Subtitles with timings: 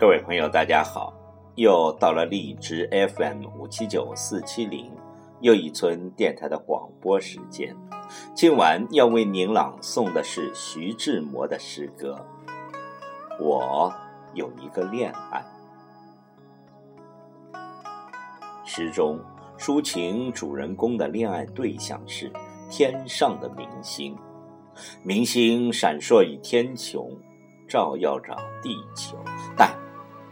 [0.00, 1.12] 各位朋友，大家好！
[1.56, 4.90] 又到了荔枝 FM 五七九四七零
[5.42, 7.76] 又一村电台的广播时间。
[8.34, 12.18] 今晚要为您朗诵的是徐志摩的诗歌
[13.44, 13.92] 《我
[14.32, 15.44] 有一个恋爱》。
[18.64, 19.20] 诗中
[19.58, 22.32] 抒情主人公的恋爱对象是
[22.70, 24.16] 天上的明星，
[25.02, 27.06] 明星闪烁于天穹，
[27.68, 29.18] 照耀着地球，
[29.54, 29.70] 但。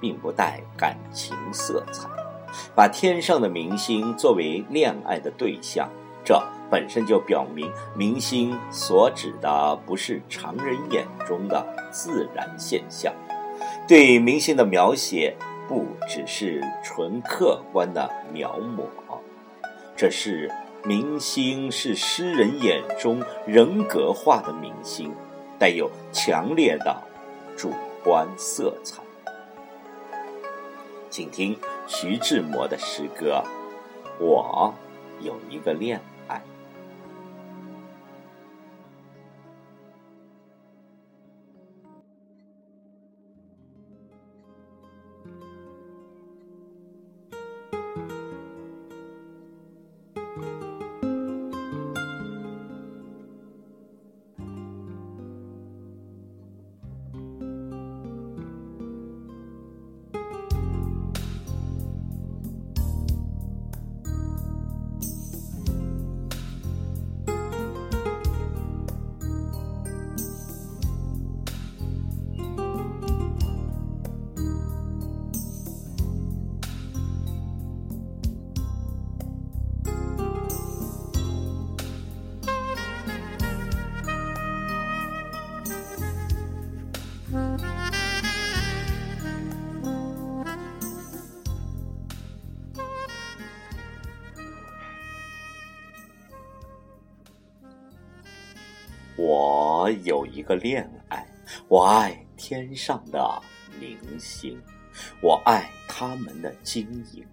[0.00, 2.08] 并不带感情色彩，
[2.74, 5.88] 把天上的明星作为恋爱的对象，
[6.24, 13.12] 这本身就表明明星所指的不是常人眼中的自然现象。
[13.86, 15.34] 对明星的描写
[15.66, 18.84] 不只是纯客观的描摹，
[19.96, 20.50] 这是
[20.84, 25.12] 明星是诗人眼中人格化的明星，
[25.58, 26.96] 带有强烈的
[27.56, 27.72] 主
[28.04, 29.02] 观色彩。
[31.10, 33.42] 请听徐志摩的诗歌
[34.24, 34.74] 《我
[35.20, 36.00] 有一个恋。
[99.18, 101.26] 我有一个恋爱，
[101.66, 103.42] 我爱天上的
[103.80, 104.56] 明星，
[105.20, 107.26] 我爱他们的晶莹。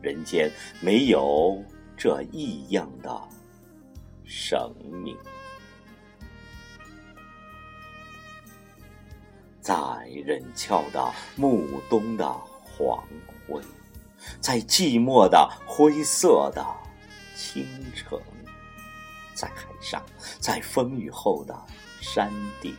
[0.00, 0.50] 人间
[0.80, 1.62] 没有
[1.94, 3.22] 这异样的
[4.24, 5.14] 生命，
[9.60, 9.74] 在
[10.24, 12.26] 人俏的暮冬的
[12.62, 13.06] 黄
[13.46, 13.62] 昏，
[14.40, 16.64] 在寂寞的灰色的
[17.36, 18.18] 清晨。
[19.34, 20.02] 在海上，
[20.38, 21.54] 在风雨后的
[22.00, 22.74] 山顶，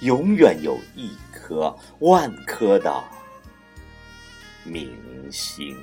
[0.00, 3.02] 永远有一颗、万颗的
[4.64, 4.90] 明
[5.30, 5.76] 星。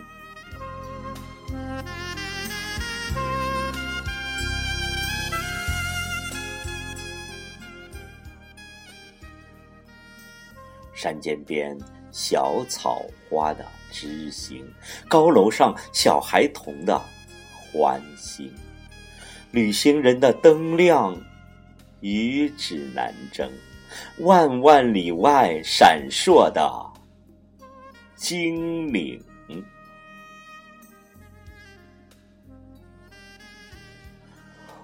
[10.93, 11.75] 山涧边
[12.11, 14.63] 小草花的知心，
[15.09, 17.01] 高楼上小孩童的
[17.73, 18.53] 欢心。
[19.51, 21.13] 旅行人的灯亮，
[21.99, 23.51] 与指南针，
[24.19, 26.93] 万万里外闪烁的
[28.15, 29.21] 精灵。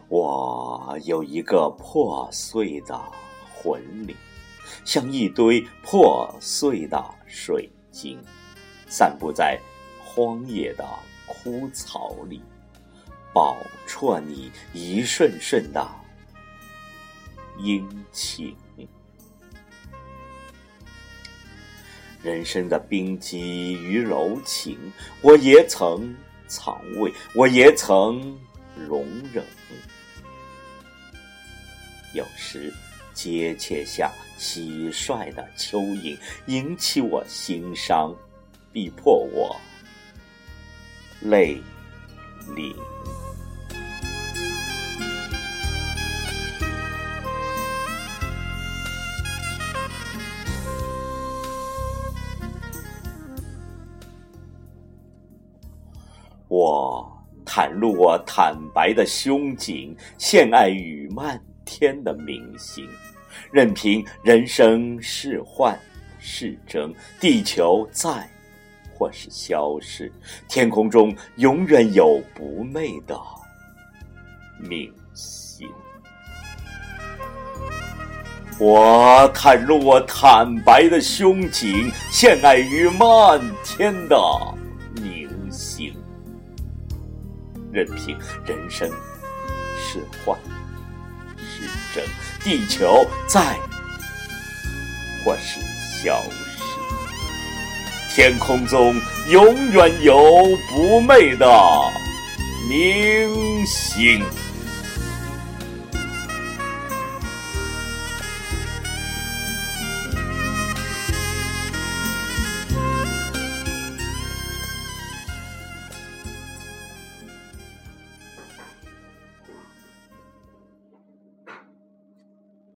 [0.10, 2.98] 我有一个破碎的
[3.54, 4.14] 魂灵，
[4.84, 8.20] 像一堆破碎的水晶，
[8.90, 9.58] 散布在
[10.04, 10.86] 荒野的
[11.26, 12.42] 枯草里。
[13.38, 13.56] 饱
[13.88, 15.88] 啜你一瞬瞬的
[17.59, 18.58] 殷勤，
[22.24, 24.92] 人生的冰肌与柔情，
[25.22, 26.16] 我也曾
[26.48, 28.36] 藏味，我也曾
[28.75, 29.45] 容忍。
[32.16, 32.74] 有时，
[33.13, 36.18] 阶切下蟋蟀的蚯蚓，
[36.48, 38.16] 引起我心伤，
[38.74, 39.56] 逼迫我
[41.22, 41.62] 泪
[42.56, 42.75] 淋。
[56.57, 57.07] 我
[57.45, 62.89] 袒露我坦白的胸襟，献爱与漫天的明星，
[63.51, 65.80] 任凭人生是幻
[66.19, 68.27] 是真，地球在
[68.92, 70.12] 或是消失，
[70.48, 73.15] 天空中永远有不昧的
[74.57, 75.69] 明星。
[78.60, 84.18] 我袒露我坦白的胸襟，献爱于漫天的
[87.77, 88.89] 任凭人生
[89.77, 90.35] 是幻
[91.38, 91.62] 是
[91.94, 92.03] 真，
[92.44, 93.56] 地球在
[95.24, 95.59] 或是
[96.03, 96.19] 消
[96.57, 100.18] 失，天空中永远有
[100.71, 101.45] 不昧的
[102.68, 104.25] 明星。